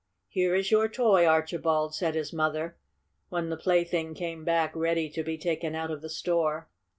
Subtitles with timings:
[0.29, 2.75] "Here is your toy, Archibald," said his mother,
[3.29, 6.71] when the plaything came back ready to be taken out of the store.